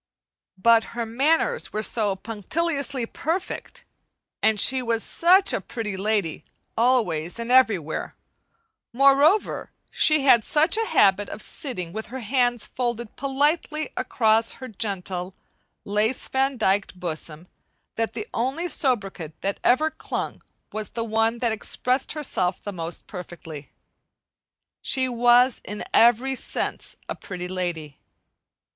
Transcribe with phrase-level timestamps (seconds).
[0.57, 3.85] But her manners were so punctiliously perfect,
[4.41, 6.43] and she was such a "pretty lady"
[6.75, 8.15] always and everywhere;
[8.93, 14.67] moreover she had such a habit of sitting with her hands folded politely across her
[14.67, 15.35] gentle,
[15.85, 17.47] lace vandyked bosom
[17.95, 20.41] that the only sobriquet that ever clung
[20.71, 23.69] was the one that expressed herself the most perfectly.
[24.81, 27.99] She was in every sense a "Pretty Lady."